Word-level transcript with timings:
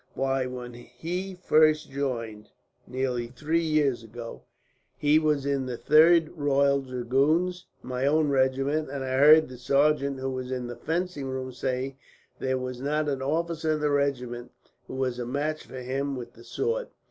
Why, 0.15 0.47
when 0.47 0.73
he 0.73 1.35
first 1.35 1.91
joined, 1.91 2.49
nearly 2.87 3.27
three 3.27 3.61
years 3.61 4.01
ago, 4.01 4.41
he 4.97 5.19
was 5.19 5.45
in 5.45 5.67
the 5.67 5.77
3rd 5.77 6.31
Royal 6.35 6.81
Dragoons, 6.81 7.67
my 7.83 8.07
own 8.07 8.29
regiment; 8.29 8.89
and 8.89 9.03
I 9.03 9.19
heard 9.19 9.47
the 9.47 9.59
sergeant 9.59 10.17
who 10.19 10.31
was 10.31 10.51
in 10.51 10.65
the 10.65 10.75
fencing 10.75 11.27
room 11.27 11.51
say 11.53 11.97
that 12.39 12.43
there 12.47 12.57
was 12.57 12.81
not 12.81 13.07
an 13.09 13.21
officer 13.21 13.73
in 13.73 13.79
the 13.79 13.91
regiment 13.91 14.49
who 14.87 14.95
was 14.95 15.19
a 15.19 15.25
match 15.27 15.67
for 15.67 15.81
him 15.81 16.15
with 16.15 16.33
the 16.33 16.43
sword. 16.43 16.87